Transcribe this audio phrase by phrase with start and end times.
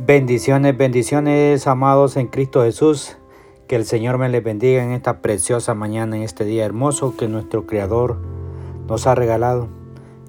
[0.00, 3.16] Bendiciones, bendiciones, amados en Cristo Jesús.
[3.68, 7.28] Que el Señor me les bendiga en esta preciosa mañana, en este día hermoso que
[7.28, 8.18] nuestro Creador
[8.88, 9.68] nos ha regalado.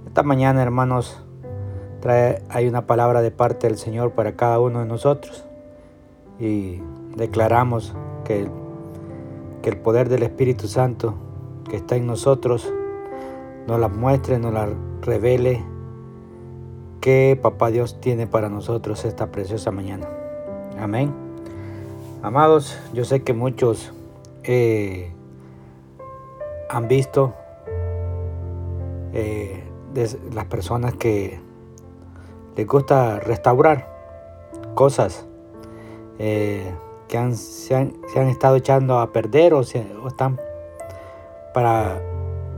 [0.06, 1.20] Esta mañana, hermanos,
[2.00, 5.46] trae, hay una palabra de parte del Señor para cada uno de nosotros.
[6.40, 6.80] Y
[7.16, 8.48] declaramos que,
[9.64, 11.16] que el poder del Espíritu Santo
[11.68, 12.72] que está en nosotros
[13.68, 14.70] nos la muestre, nos la
[15.02, 15.64] revele
[17.06, 20.10] que Papá Dios tiene para nosotros esta preciosa mañana.
[20.80, 21.14] Amén.
[22.24, 23.94] Amados, yo sé que muchos
[24.44, 25.12] eh,
[26.68, 27.36] han visto
[29.14, 29.64] eh,
[30.34, 31.40] las personas que
[32.56, 33.88] les gusta restaurar
[34.74, 35.28] cosas
[36.18, 36.74] eh,
[37.08, 37.94] que han, se, han,
[38.30, 40.42] estado echando a perder o, o están
[41.54, 42.02] para,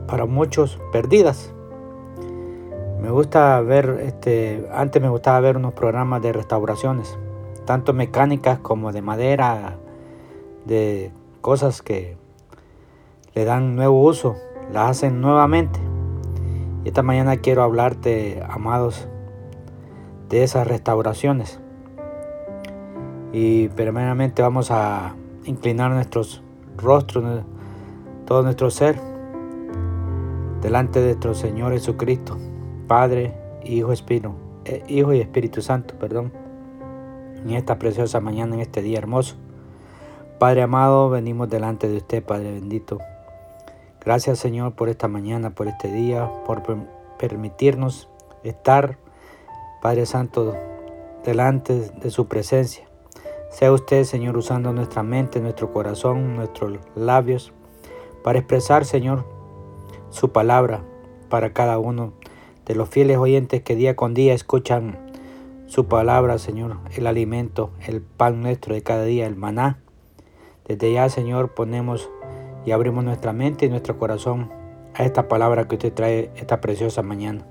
[0.07, 1.53] para muchos perdidas.
[3.01, 7.17] Me gusta ver, este, antes me gustaba ver unos programas de restauraciones,
[7.65, 9.77] tanto mecánicas como de madera,
[10.65, 12.17] de cosas que
[13.35, 14.35] le dan nuevo uso,
[14.73, 15.79] las hacen nuevamente.
[16.83, 19.07] Y esta mañana quiero hablarte, amados,
[20.29, 21.59] de esas restauraciones.
[23.31, 26.41] Y primeramente vamos a inclinar nuestros
[26.77, 27.43] rostros,
[28.25, 28.99] todo nuestro ser,
[30.61, 32.37] delante de nuestro Señor Jesucristo.
[32.87, 36.31] Padre, Hijo, Espíritu, eh, Hijo y Espíritu Santo, perdón,
[37.43, 39.35] en esta preciosa mañana, en este día hermoso.
[40.39, 42.99] Padre amado, venimos delante de usted, Padre bendito.
[44.03, 46.63] Gracias Señor por esta mañana, por este día, por
[47.17, 48.07] permitirnos
[48.43, 48.97] estar,
[49.81, 50.55] Padre Santo,
[51.25, 52.87] delante de su presencia.
[53.49, 57.51] Sea usted, Señor, usando nuestra mente, nuestro corazón, nuestros labios,
[58.23, 59.25] para expresar, Señor,
[60.09, 60.83] su palabra
[61.29, 62.13] para cada uno
[62.67, 64.97] de los fieles oyentes que día con día escuchan
[65.67, 69.79] su palabra, Señor, el alimento, el pan nuestro de cada día, el maná.
[70.65, 72.09] Desde ya, Señor, ponemos
[72.65, 74.51] y abrimos nuestra mente y nuestro corazón
[74.93, 77.45] a esta palabra que usted trae esta preciosa mañana.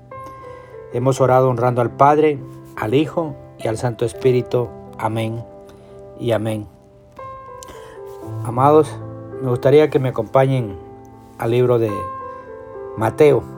[0.93, 2.39] Hemos orado honrando al Padre,
[2.75, 4.69] al Hijo y al Santo Espíritu.
[4.99, 5.43] Amén
[6.19, 6.67] y amén.
[8.43, 8.95] Amados,
[9.41, 10.77] me gustaría que me acompañen
[11.39, 11.91] al libro de
[12.97, 13.56] Mateo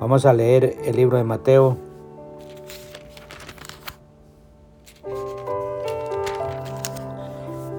[0.00, 1.76] Vamos a leer el libro de Mateo.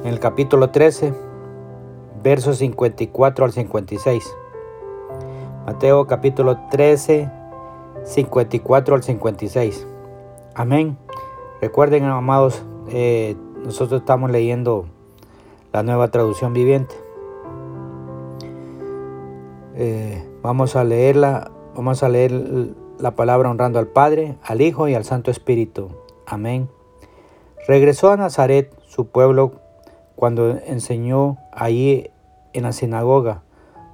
[0.04, 1.14] En el capítulo 13,
[2.22, 4.36] versos 54 al 56.
[5.66, 7.32] Mateo capítulo 13,
[8.04, 9.88] 54 al 56.
[10.56, 10.98] Amén.
[11.62, 14.88] Recuerden, amados, eh, nosotros estamos leyendo
[15.72, 16.96] la nueva traducción viviente.
[19.76, 22.34] Eh, vamos a leerla Vamos a leer
[23.00, 25.88] la palabra honrando al Padre, al Hijo y al Santo Espíritu.
[26.26, 26.68] Amén.
[27.70, 29.54] Regresó a Nazaret, su pueblo,
[30.18, 32.10] cuando enseñó allí
[32.52, 33.44] en la sinagoga.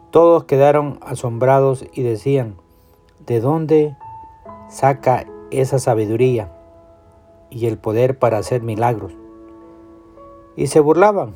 [0.10, 2.56] Todos quedaron asombrados y decían,
[3.28, 3.96] ¿de dónde
[4.68, 6.52] saca esa sabiduría
[7.52, 9.14] y el poder para hacer milagros?
[10.56, 11.36] Y se burlaban.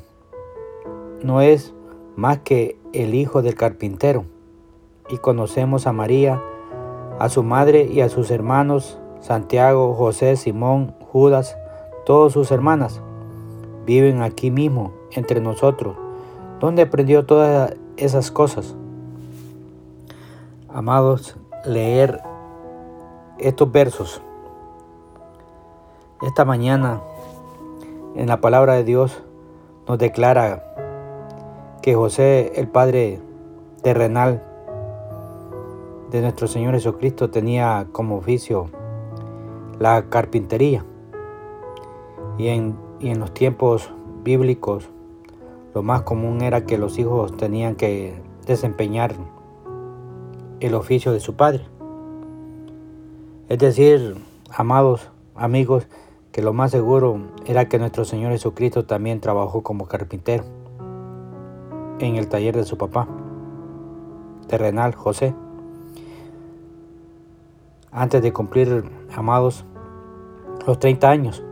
[1.22, 1.72] No es
[2.16, 4.24] más que el hijo del carpintero
[5.10, 6.40] y conocemos a María,
[7.18, 11.56] a su madre y a sus hermanos, Santiago, José, Simón, Judas,
[12.06, 13.02] todas sus hermanas.
[13.84, 15.96] Viven aquí mismo, entre nosotros.
[16.60, 18.76] ¿Dónde aprendió todas esas cosas?
[20.68, 22.22] Amados, leer
[23.38, 24.22] estos versos.
[26.22, 27.00] Esta mañana,
[28.14, 29.22] en la palabra de Dios,
[29.88, 30.62] nos declara
[31.82, 33.20] que José, el Padre
[33.82, 34.44] terrenal,
[36.10, 38.66] de nuestro Señor Jesucristo tenía como oficio
[39.78, 40.84] la carpintería.
[42.36, 43.92] Y en, y en los tiempos
[44.24, 44.90] bíblicos
[45.74, 49.14] lo más común era que los hijos tenían que desempeñar
[50.58, 51.64] el oficio de su padre.
[53.48, 54.16] Es decir,
[54.52, 55.86] amados amigos,
[56.32, 60.44] que lo más seguro era que nuestro Señor Jesucristo también trabajó como carpintero
[62.00, 63.08] en el taller de su papá,
[64.48, 65.34] terrenal José
[67.92, 68.84] antes de cumplir,
[69.14, 69.64] amados,
[70.66, 71.42] los 30 años,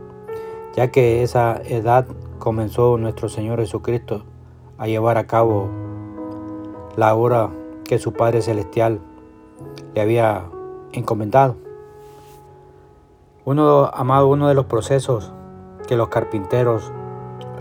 [0.75, 2.07] ya que esa edad
[2.37, 4.23] comenzó nuestro Señor Jesucristo
[4.77, 5.69] a llevar a cabo
[6.95, 7.49] la obra
[7.83, 8.99] que su Padre Celestial
[9.93, 10.45] le había
[10.93, 11.57] encomendado.
[13.43, 15.33] Uno, amado, uno de los procesos
[15.87, 16.91] que los carpinteros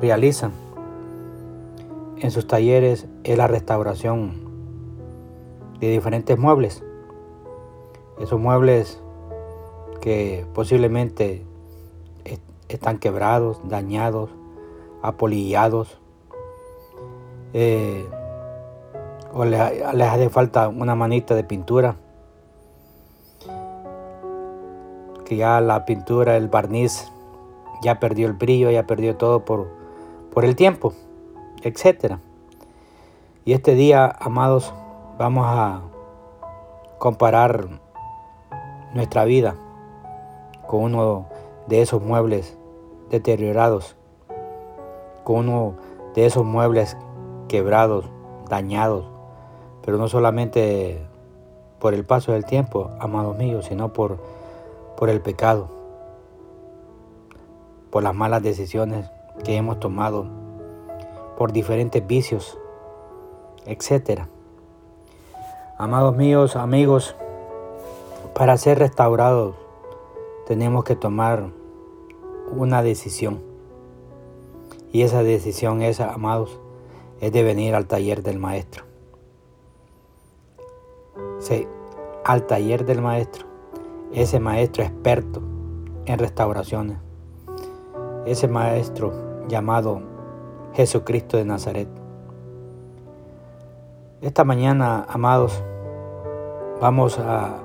[0.00, 0.52] realizan
[2.18, 4.48] en sus talleres es la restauración
[5.80, 6.84] de diferentes muebles
[8.20, 9.00] esos muebles
[10.00, 11.44] que posiblemente
[12.68, 14.30] están quebrados, dañados,
[15.02, 15.98] apolillados,
[17.54, 18.06] eh,
[19.32, 21.96] o les, hace falta una manita de pintura,
[25.24, 27.10] que ya la pintura, el barniz,
[27.82, 29.68] ya perdió el brillo, ya perdió todo por,
[30.32, 30.94] por el tiempo,
[31.62, 32.16] etc.
[33.44, 34.72] Y este día, amados,
[35.18, 35.82] vamos a
[36.98, 37.68] comparar
[38.94, 39.56] nuestra vida
[40.66, 41.26] con uno
[41.66, 42.56] de esos muebles
[43.10, 43.96] deteriorados,
[45.24, 45.74] con uno
[46.14, 46.96] de esos muebles
[47.48, 48.04] quebrados,
[48.48, 49.06] dañados,
[49.82, 51.06] pero no solamente
[51.78, 54.18] por el paso del tiempo, amados míos, sino por,
[54.96, 55.68] por el pecado,
[57.90, 59.10] por las malas decisiones
[59.44, 60.26] que hemos tomado,
[61.36, 62.58] por diferentes vicios,
[63.64, 64.22] etc.
[65.78, 67.14] Amados míos, amigos,
[68.38, 69.56] para ser restaurados
[70.46, 71.50] tenemos que tomar
[72.52, 73.40] una decisión.
[74.92, 76.60] Y esa decisión es, amados,
[77.20, 78.84] es de venir al taller del maestro.
[81.40, 81.66] Sí,
[82.24, 83.44] al taller del maestro.
[84.12, 85.42] Ese maestro experto
[86.06, 86.98] en restauraciones.
[88.24, 90.00] Ese maestro llamado
[90.74, 91.88] Jesucristo de Nazaret.
[94.20, 95.60] Esta mañana, amados,
[96.80, 97.64] vamos a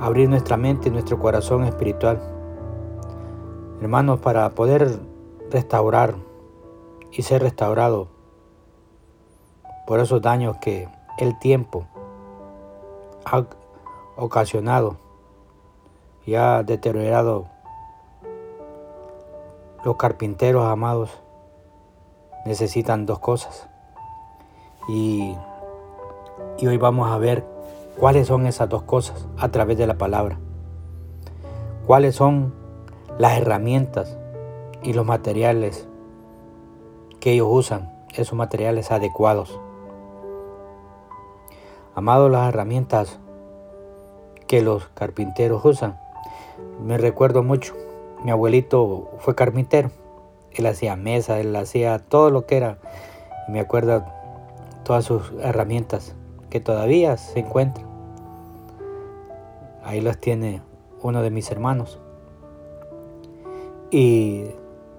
[0.00, 2.20] abrir nuestra mente y nuestro corazón espiritual.
[3.80, 4.98] Hermanos, para poder
[5.50, 6.14] restaurar
[7.12, 8.08] y ser restaurado
[9.86, 10.88] por esos daños que
[11.18, 11.86] el tiempo
[13.24, 13.44] ha
[14.16, 14.96] ocasionado
[16.26, 17.46] y ha deteriorado
[19.84, 21.10] los carpinteros amados
[22.46, 23.68] necesitan dos cosas
[24.88, 25.34] y,
[26.58, 27.44] y hoy vamos a ver
[27.98, 30.38] cuáles son esas dos cosas a través de la palabra
[31.86, 32.54] cuáles son
[33.18, 34.16] las herramientas
[34.82, 35.86] y los materiales
[37.20, 39.60] que ellos usan, esos materiales adecuados.
[41.94, 43.18] Amado, las herramientas
[44.46, 45.98] que los carpinteros usan.
[46.82, 47.74] Me recuerdo mucho,
[48.24, 49.90] mi abuelito fue carpintero.
[50.52, 52.78] Él hacía mesa, él hacía todo lo que era.
[53.48, 54.04] Me acuerdo
[54.84, 56.14] todas sus herramientas
[56.54, 57.84] que todavía se encuentran.
[59.82, 60.62] Ahí las tiene
[61.02, 61.98] uno de mis hermanos.
[63.90, 64.44] Y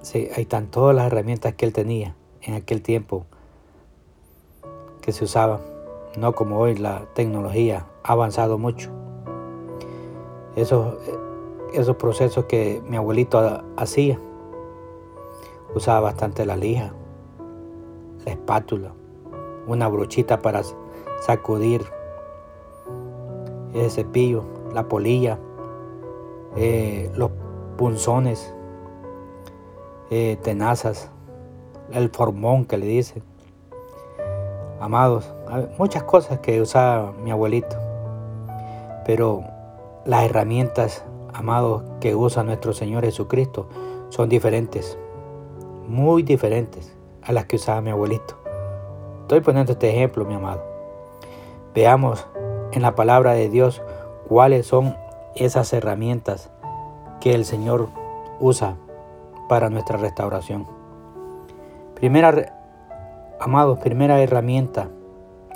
[0.02, 3.25] sí, ahí están todas las herramientas que él tenía en aquel tiempo
[5.00, 5.62] que se usaban.
[6.18, 8.90] No como hoy la tecnología ha avanzado mucho.
[10.58, 10.98] Esos,
[11.72, 14.19] esos procesos que mi abuelito hacía,
[15.74, 16.92] usaba bastante la lija,
[18.25, 18.92] la espátula,
[19.68, 20.62] una brochita para
[21.22, 21.86] sacudir
[23.74, 25.38] ese cepillo, la polilla,
[26.56, 27.32] eh, los
[27.78, 28.54] punzones,
[30.10, 31.10] eh, tenazas,
[31.92, 33.22] el formón que le dice.
[34.80, 35.34] Amados,
[35.78, 37.76] muchas cosas que usaba mi abuelito,
[39.06, 39.44] pero
[40.06, 41.04] las herramientas,
[41.34, 43.68] amados, que usa nuestro Señor Jesucristo
[44.10, 44.98] son diferentes,
[45.88, 48.36] muy diferentes a las que usaba mi abuelito.
[49.22, 50.75] Estoy poniendo este ejemplo, mi amado.
[51.75, 52.25] Veamos
[52.72, 53.81] en la palabra de Dios
[54.30, 54.95] cuáles son
[55.36, 56.50] esas herramientas
[57.19, 57.89] que el Señor
[58.39, 58.77] usa
[59.50, 60.65] para nuestra restauración.
[61.96, 62.58] Primera,
[63.41, 64.88] amados, primera herramienta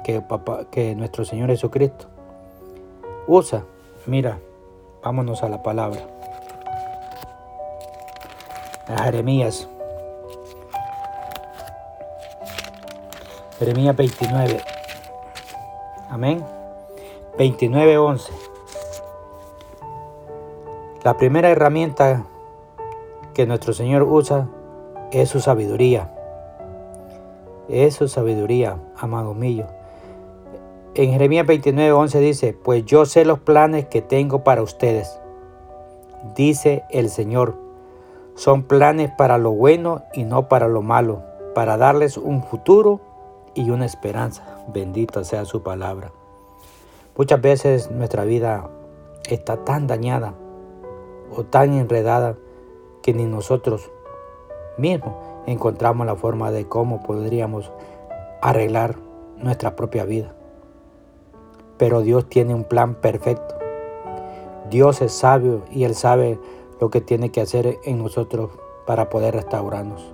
[0.03, 0.21] que,
[0.71, 2.07] que nuestro Señor Jesucristo
[3.25, 3.63] usa.
[4.05, 4.39] Mira,
[5.01, 6.01] vámonos a la palabra.
[9.03, 9.69] Jeremías.
[13.57, 14.78] Jeremías 29.
[16.09, 16.43] Amén.
[17.37, 18.33] 29, 11.
[21.03, 22.25] La primera herramienta
[23.35, 24.47] que nuestro Señor usa
[25.11, 26.11] es su sabiduría.
[27.69, 29.67] Es su sabiduría, amado mío.
[30.95, 35.21] En Jeremías 29, 11 dice, pues yo sé los planes que tengo para ustedes,
[36.35, 37.55] dice el Señor.
[38.33, 41.21] Son planes para lo bueno y no para lo malo,
[41.53, 42.99] para darles un futuro
[43.55, 44.63] y una esperanza.
[44.67, 46.11] Bendita sea su palabra.
[47.17, 48.69] Muchas veces nuestra vida
[49.29, 50.33] está tan dañada
[51.35, 52.37] o tan enredada
[53.01, 53.91] que ni nosotros
[54.77, 55.13] mismos
[55.45, 57.71] encontramos la forma de cómo podríamos
[58.41, 58.95] arreglar
[59.37, 60.33] nuestra propia vida.
[61.77, 63.55] Pero Dios tiene un plan perfecto.
[64.69, 66.39] Dios es sabio y Él sabe
[66.79, 68.51] lo que tiene que hacer en nosotros
[68.85, 70.13] para poder restaurarnos.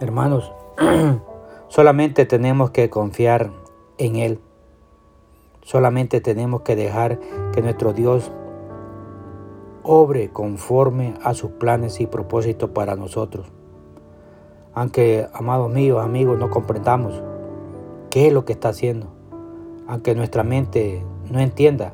[0.00, 0.52] Hermanos,
[1.68, 3.50] solamente tenemos que confiar
[3.98, 4.40] en Él.
[5.62, 7.18] Solamente tenemos que dejar
[7.52, 8.30] que nuestro Dios
[9.82, 13.46] obre conforme a sus planes y propósitos para nosotros.
[14.74, 17.22] Aunque, amados míos, amigos, no comprendamos
[18.10, 19.06] qué es lo que está haciendo,
[19.86, 21.92] aunque nuestra mente no entienda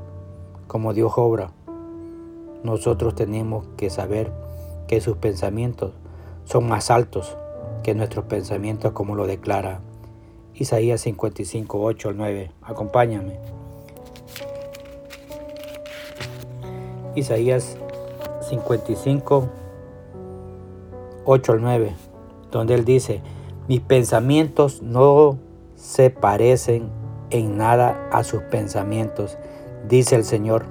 [0.67, 1.53] cómo Dios obra,
[2.63, 4.33] nosotros tenemos que saber
[4.87, 5.93] que sus pensamientos
[6.45, 7.37] son más altos
[7.83, 9.81] que nuestros pensamientos como lo declara
[10.55, 12.51] Isaías 55, 8 al 9.
[12.63, 13.39] Acompáñame.
[17.15, 17.79] Isaías
[18.43, 19.49] 55,
[21.25, 21.95] 8 al 9,
[22.51, 23.23] donde él dice,
[23.69, 25.39] mis pensamientos no
[25.77, 26.91] se parecen
[27.31, 29.39] en nada a sus pensamientos,
[29.89, 30.67] dice el Señor,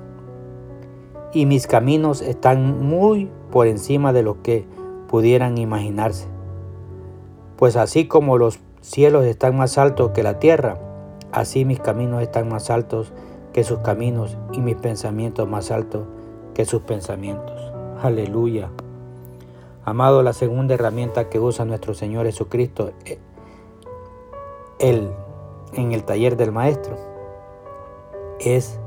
[1.33, 4.65] y mis caminos están muy por encima de lo que
[5.07, 6.27] pudieran imaginarse.
[7.59, 10.77] Pues así como los cielos están más altos que la tierra,
[11.33, 13.11] así mis caminos están más altos
[13.51, 16.07] que sus caminos y mis pensamientos más altos
[16.53, 17.59] que sus pensamientos.
[18.01, 18.69] Aleluya.
[19.83, 23.19] Amado, la segunda herramienta que usa nuestro Señor Jesucristo, eh,
[24.79, 25.11] Él
[25.73, 26.95] en el taller del Maestro,
[28.39, 28.79] es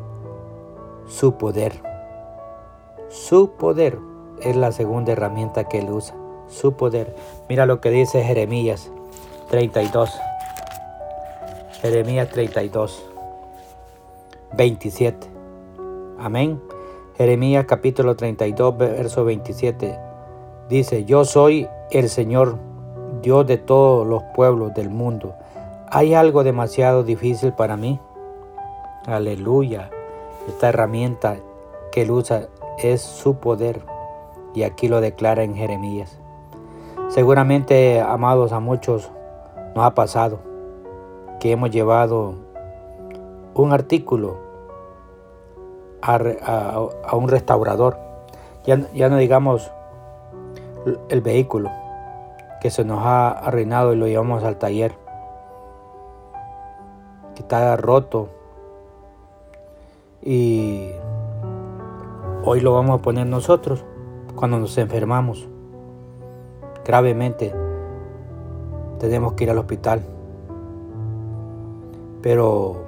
[1.07, 1.83] su poder.
[3.11, 3.99] Su poder
[4.41, 7.15] es la segunda herramienta que Él usa su poder.
[7.49, 8.91] Mira lo que dice Jeremías
[9.51, 10.11] 32.
[11.83, 13.05] Jeremías 32,
[14.57, 15.27] 27.
[16.19, 16.63] Amén.
[17.17, 19.99] Jeremías capítulo 32, verso 27.
[20.69, 22.57] Dice, yo soy el Señor,
[23.21, 25.35] Dios de todos los pueblos del mundo.
[25.91, 28.01] ¿Hay algo demasiado difícil para mí?
[29.05, 29.91] Aleluya.
[30.49, 31.37] Esta herramienta
[31.91, 33.83] que él usa es su poder.
[34.55, 36.22] Y aquí lo declara en Jeremías.
[37.13, 39.13] Seguramente, amados, a muchos
[39.77, 40.39] nos ha pasado
[41.41, 42.37] que hemos llevado
[43.53, 44.39] un artículo
[46.01, 46.79] a,
[47.13, 47.99] un restaurador,
[48.65, 49.71] ya, ya, no digamos
[51.11, 51.71] el vehículo
[52.63, 54.95] que se nos ha arruinado y lo llevamos al taller,
[57.35, 58.31] que está roto.
[60.23, 60.93] Y
[62.43, 63.85] hoy lo vamos a poner nosotros
[64.35, 65.52] cuando nos enfermamos
[66.85, 67.55] gravemente,
[68.99, 70.03] tenemos que ir al hospital.
[72.23, 72.85] Pero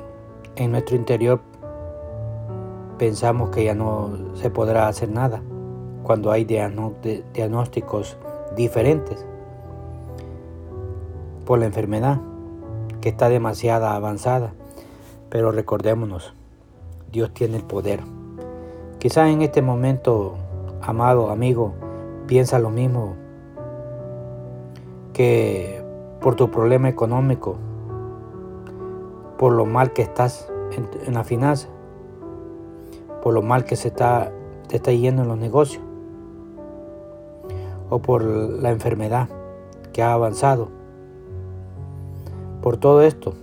[0.56, 1.40] en nuestro interior
[2.98, 5.42] pensamos que ya no se podrá hacer nada
[6.04, 8.16] cuando hay diagnósticos
[8.56, 9.24] diferentes
[11.44, 12.20] por la enfermedad
[13.00, 14.54] que está demasiado avanzada.
[15.30, 16.32] Pero recordémonos,
[17.10, 18.00] Dios tiene el poder.
[18.98, 20.34] Quizás en este momento,
[20.80, 21.74] amado amigo,
[22.26, 23.16] piensa lo mismo
[25.14, 25.82] que
[26.20, 27.56] por tu problema económico,
[29.38, 31.68] por lo mal que estás en, la finanza,
[33.22, 34.32] por lo mal que se está,
[34.68, 35.82] te está yendo en los negocios,
[37.88, 39.28] o por la enfermedad
[39.92, 40.68] que ha avanzado.
[42.60, 43.34] Por todo esto,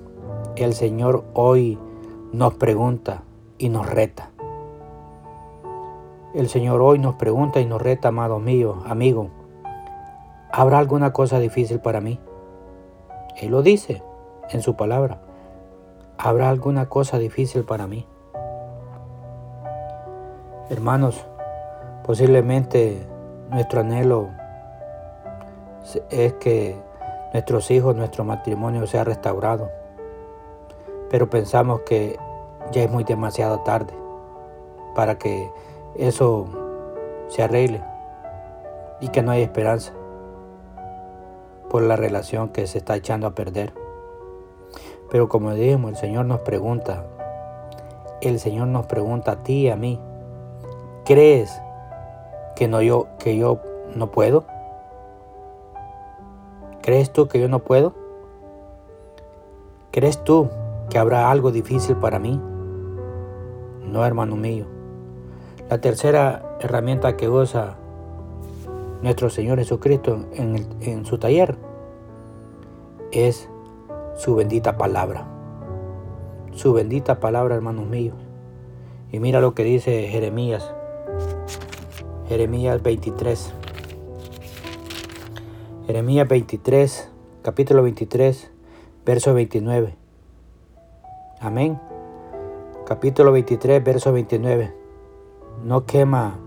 [0.56, 1.80] el Señor hoy
[2.34, 3.24] nos pregunta
[3.58, 4.32] y nos reta.
[6.34, 9.30] El Señor hoy nos pregunta y nos reta, amado mío, amigo,
[10.53, 12.20] ¿Habrá alguna cosa difícil para mí?
[13.38, 14.03] Él lo dice
[14.50, 15.22] en su palabra.
[16.17, 18.05] ¿Habrá alguna cosa difícil para mí?
[20.70, 21.25] Hermanos,
[22.03, 23.08] posiblemente
[23.50, 24.27] nuestro anhelo
[26.10, 26.75] es que
[27.31, 29.70] nuestros hijos, nuestro matrimonio sea restaurado.
[31.10, 32.20] Pero pensamos que
[32.74, 33.93] ya es muy demasiado tarde
[34.96, 35.50] para que
[35.96, 36.46] eso
[37.29, 37.81] se arregle
[39.00, 39.93] y que no hay esperanza
[41.72, 43.74] por la relación que se está echando a perder.
[45.10, 47.06] Pero como dijimos, el Señor nos pregunta,
[48.20, 49.98] el Señor nos pregunta a ti y a mí,
[51.06, 51.62] ¿crees
[52.58, 53.62] que, no yo, que yo
[53.96, 54.44] no puedo?
[56.82, 57.94] ¿Crees tú que yo no puedo?
[59.92, 60.50] ¿Crees tú
[60.90, 62.42] que habrá algo difícil para mí?
[63.82, 64.66] No, hermano mío.
[65.70, 67.78] La tercera herramienta que usa
[69.01, 71.58] nuestro Señor Jesucristo en, su taller
[73.12, 73.50] es
[74.15, 75.27] su bendita palabra.
[76.53, 78.17] Su bendita palabra, hermanos míos.
[79.12, 80.74] Y mira lo que dice Jeremías.
[82.27, 83.53] Jeremías 23.
[85.88, 88.51] Jeremías 23, capítulo 23,
[89.05, 89.96] verso 29.
[91.41, 91.79] Amén.
[92.86, 94.74] Capítulo 23, verso 29.
[95.63, 96.39] No quema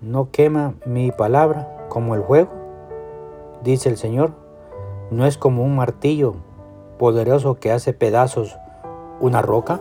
[0.00, 2.50] no quema mi palabra como el fuego,
[3.62, 4.32] dice el Señor.
[5.10, 6.34] No es como un martillo
[6.98, 8.56] poderoso que hace pedazos
[9.20, 9.80] una roca.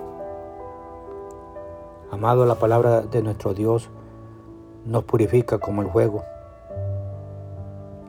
[2.11, 3.89] Amado, la palabra de nuestro Dios
[4.85, 6.23] nos purifica como el fuego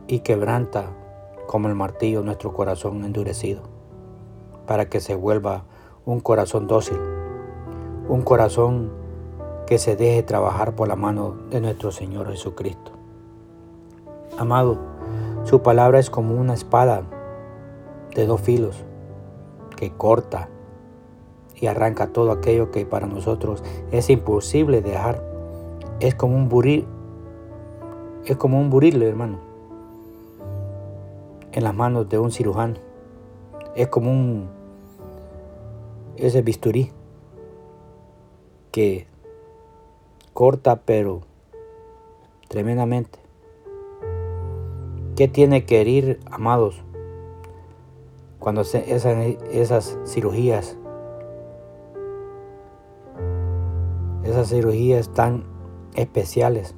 [0.06, 0.86] y quebranta
[1.46, 3.62] como el martillo nuestro corazón endurecido,
[4.66, 5.64] para que se vuelva
[6.06, 6.98] un corazón dócil,
[8.08, 8.97] un corazón
[9.68, 12.92] que se deje trabajar por la mano de nuestro Señor Jesucristo.
[14.38, 14.78] Amado,
[15.44, 17.02] su palabra es como una espada
[18.14, 18.82] de dos filos
[19.76, 20.48] que corta
[21.54, 25.22] y arranca todo aquello que para nosotros es imposible dejar.
[26.00, 26.86] Es como un buril,
[28.24, 29.38] es como un buril, hermano,
[31.52, 32.76] en las manos de un cirujano.
[33.74, 34.48] Es como un
[36.16, 36.90] ese bisturí
[38.72, 39.06] que
[40.38, 41.22] corta pero
[42.46, 43.18] tremendamente.
[45.16, 46.80] ¿Qué tiene que herir, amados?
[48.38, 48.84] Cuando esas,
[49.50, 50.78] esas cirugías,
[54.22, 55.42] esas cirugías tan
[55.96, 56.76] especiales,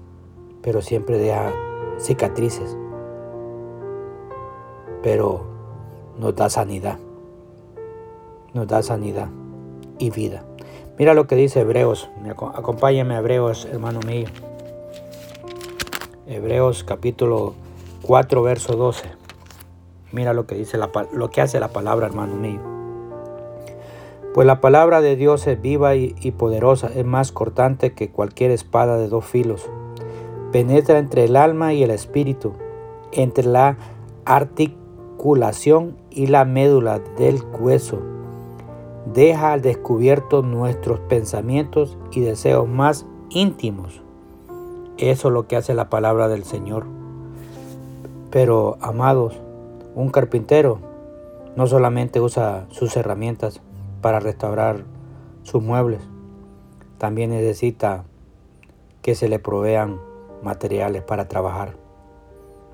[0.62, 1.52] pero siempre deja
[1.98, 2.78] cicatrices,
[5.02, 5.42] pero
[6.18, 6.98] nos da sanidad,
[8.54, 9.28] nos da sanidad
[9.98, 10.49] y vida.
[11.00, 12.10] Mira lo que dice Hebreos,
[12.54, 14.26] acompáñame a Hebreos, hermano mío.
[16.26, 17.54] Hebreos capítulo
[18.02, 19.08] 4, verso 12.
[20.12, 22.60] Mira lo que dice la, lo que hace la palabra, hermano mío.
[24.34, 28.50] Pues la palabra de Dios es viva y, y poderosa, es más cortante que cualquier
[28.50, 29.70] espada de dos filos.
[30.52, 32.52] Penetra entre el alma y el espíritu,
[33.12, 33.78] entre la
[34.26, 38.19] articulación y la médula del hueso.
[39.06, 44.02] Deja al descubierto nuestros pensamientos y deseos más íntimos.
[44.98, 46.84] Eso es lo que hace la palabra del Señor.
[48.30, 49.40] Pero, amados,
[49.94, 50.78] un carpintero
[51.56, 53.60] no solamente usa sus herramientas
[54.00, 54.84] para restaurar
[55.42, 56.00] sus muebles,
[56.98, 58.04] también necesita
[59.02, 59.98] que se le provean
[60.42, 61.76] materiales para trabajar,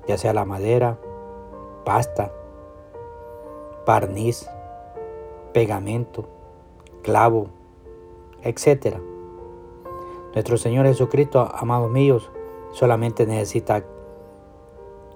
[0.07, 0.97] ya sea la madera,
[1.85, 2.31] pasta,
[3.85, 4.49] barniz,
[5.57, 6.25] pegamento,
[7.01, 7.47] clavo,
[8.43, 8.97] etc.
[10.35, 12.29] Nuestro Señor Jesucristo, amados míos,
[12.73, 13.83] solamente necesita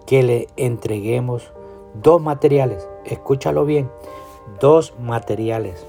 [0.08, 1.54] que le entreguemos
[1.93, 3.88] dos materiales, escúchalo bien,
[4.60, 5.86] dos materiales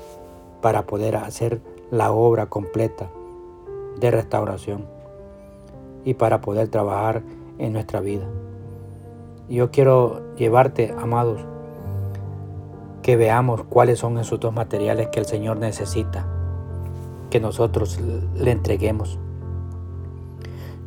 [0.61, 3.09] para poder hacer la obra completa
[3.99, 4.85] de restauración
[6.05, 7.23] y para poder trabajar
[7.57, 8.27] en nuestra vida.
[9.49, 11.41] Yo quiero llevarte, amados,
[13.03, 16.27] que veamos cuáles son esos dos materiales que el Señor necesita,
[17.31, 18.01] que nosotros
[18.35, 19.19] le entreguemos.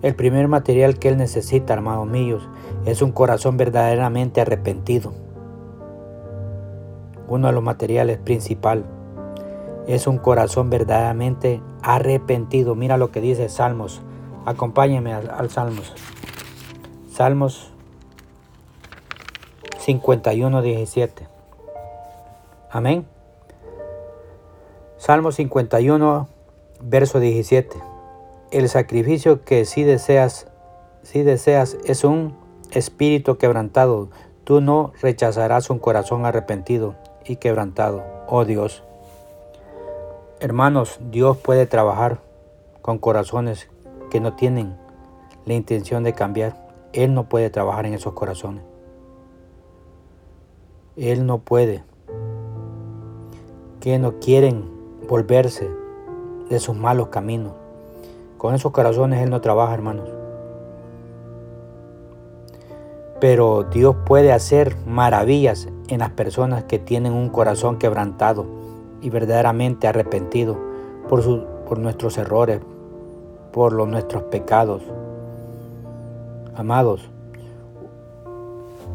[0.02, 2.48] El primer material que Él necesita, hermanos míos,
[2.86, 5.14] es un corazón verdaderamente arrepentido.
[7.28, 8.86] Uno de los materiales principal
[9.88, 12.76] es un corazón verdaderamente arrepentido.
[12.76, 14.02] Mira lo que dice Salmos.
[14.46, 15.94] Acompáñenme al, Salmos.
[17.12, 17.72] Salmos
[19.80, 21.35] 51, 17.
[22.76, 23.06] Amén.
[24.98, 26.28] Salmo 51,
[26.82, 27.78] verso 17.
[28.52, 30.48] El sacrificio que si deseas,
[31.02, 32.36] si deseas es un
[32.72, 34.10] espíritu quebrantado,
[34.44, 38.84] tú no rechazarás un corazón arrepentido y quebrantado, oh Dios.
[40.42, 42.20] Hermanos, Dios puede trabajar
[42.82, 43.70] con corazones
[44.12, 44.76] que no tienen
[45.46, 46.58] la intención de cambiar.
[46.92, 48.66] Él no puede trabajar en esos corazones.
[50.98, 51.86] Él no puede.
[53.86, 54.66] Que no quieren
[55.08, 55.70] volverse
[56.50, 57.54] de sus malos caminos.
[58.40, 60.10] Con esos corazones Él no trabaja, hermanos.
[63.22, 68.48] Pero Dios puede hacer maravillas en las personas que tienen un corazón quebrantado
[69.04, 70.58] y verdaderamente arrepentido
[71.08, 71.24] por,
[71.66, 72.62] por nuestros errores,
[73.54, 74.82] por los, nuestros pecados.
[76.56, 77.08] Amados,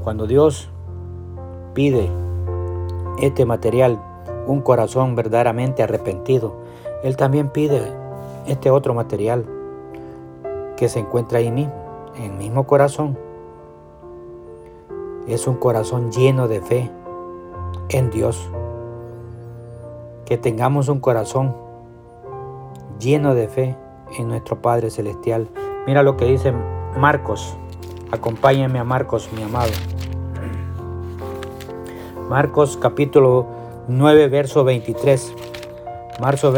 [0.03, 0.69] cuando Dios
[1.75, 2.11] pide
[3.21, 4.01] este material,
[4.51, 6.55] un corazón verdaderamente arrepentido,
[7.03, 7.93] Él también pide
[8.47, 9.45] este otro material
[10.77, 11.75] que se encuentra ahí mismo,
[12.17, 13.17] en el mismo corazón
[15.27, 16.91] es un corazón lleno de fe
[17.89, 18.49] en Dios.
[20.25, 21.55] Que tengamos un corazón
[22.99, 23.77] lleno de fe
[24.19, 25.49] en nuestro Padre Celestial.
[25.87, 26.53] Mira lo que dice
[26.97, 27.57] Marcos.
[28.11, 29.71] Acompáñame a Marcos, mi amado.
[32.29, 33.47] Marcos capítulo
[33.93, 35.35] 9, verso 23.
[36.21, 36.55] Marzo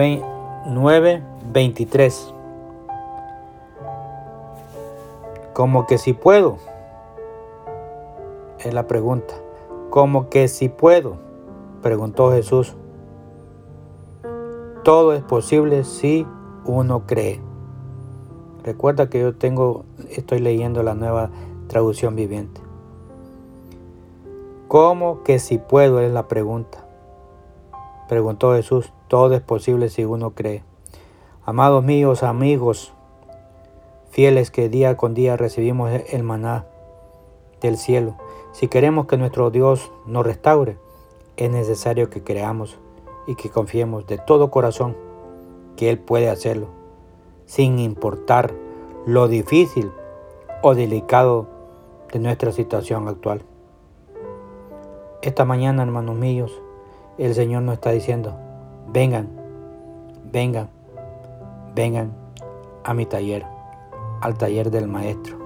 [0.66, 2.35] 9, 23.
[5.55, 6.59] Como que si puedo
[8.59, 9.33] es la pregunta.
[9.88, 11.16] ¿Cómo que si puedo?
[11.81, 12.75] Preguntó Jesús.
[14.85, 16.27] Todo es posible si
[16.66, 17.40] uno cree.
[18.62, 21.31] Recuerda que yo tengo, estoy leyendo la nueva
[21.66, 22.61] traducción viviente.
[24.68, 26.01] ¿Cómo que si puedo?
[26.01, 26.82] es la pregunta.
[28.12, 30.62] Preguntó Jesús, todo es posible si uno cree.
[31.46, 32.92] Amados míos, amigos,
[34.11, 36.66] fieles que día con día recibimos el maná
[37.62, 38.16] del cielo,
[38.53, 40.77] si queremos que nuestro Dios nos restaure,
[41.38, 42.79] es necesario que creamos
[43.27, 44.94] y que confiemos de todo corazón
[45.79, 46.66] que Él puede hacerlo,
[47.46, 48.53] sin importar
[49.07, 49.90] lo difícil
[50.61, 51.46] o delicado
[52.12, 53.40] de nuestra situación actual.
[55.22, 56.61] Esta mañana, hermanos míos,
[57.18, 58.37] el Señor nos está diciendo,
[58.88, 59.29] vengan,
[60.31, 60.68] vengan,
[61.75, 62.12] vengan
[62.85, 63.44] a mi taller,
[64.20, 65.37] al taller del Maestro,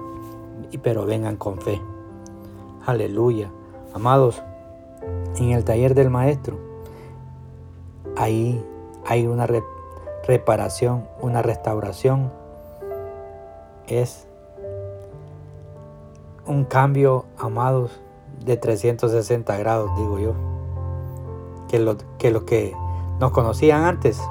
[0.81, 1.81] pero vengan con fe.
[2.85, 3.51] Aleluya.
[3.93, 4.41] Amados,
[5.37, 6.57] en el taller del Maestro,
[8.15, 8.63] ahí
[9.05, 9.47] hay una
[10.25, 12.31] reparación, una restauración.
[13.87, 14.27] Es
[16.45, 17.99] un cambio, amados,
[18.45, 20.56] de 360 grados, digo yo.
[21.67, 22.75] Que los que, lo que
[23.19, 24.21] nos conocían antes,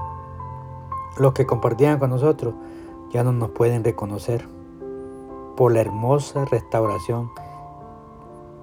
[1.19, 2.55] los que compartían con nosotros,
[3.11, 4.49] ya no nos pueden reconocer
[5.57, 7.31] por la hermosa restauración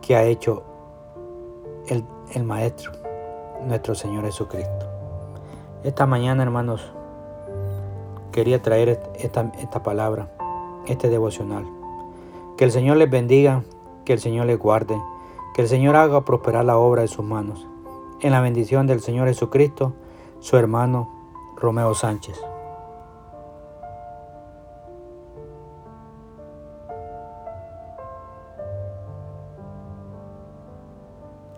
[0.02, 0.64] que ha hecho
[1.88, 2.92] el, Maestro,
[3.66, 4.86] nuestro Señor Jesucristo.
[5.84, 6.92] Esta mañana, hermanos,
[8.32, 10.30] quería traer esta, esta palabra,
[10.88, 11.66] este devocional.
[12.58, 13.64] Que el Señor les bendiga,
[14.06, 15.00] que el Señor les guarde,
[15.54, 17.68] que el Señor haga prosperar la obra de sus manos.
[18.24, 19.94] En la bendición del Señor Jesucristo,
[20.40, 21.10] su hermano
[21.58, 22.53] Romeo Sánchez.